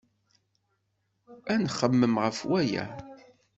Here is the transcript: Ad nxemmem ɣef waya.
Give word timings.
Ad 1.51 1.57
nxemmem 1.63 2.15
ɣef 2.25 2.39
waya. 2.49 2.85